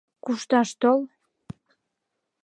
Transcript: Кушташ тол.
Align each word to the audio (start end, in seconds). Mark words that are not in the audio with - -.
Кушташ 0.23 0.69
тол. 0.81 0.99